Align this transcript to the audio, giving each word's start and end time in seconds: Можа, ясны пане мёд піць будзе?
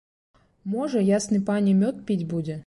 Можа, 0.75 1.03
ясны 1.09 1.43
пане 1.51 1.77
мёд 1.83 2.01
піць 2.09 2.25
будзе? 2.35 2.59